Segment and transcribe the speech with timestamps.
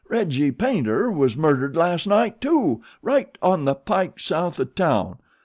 [0.09, 5.19] "Reggie Paynter was murdered last night, too; right on the pike south of town.